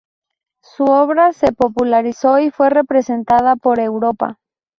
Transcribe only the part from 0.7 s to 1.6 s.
obra se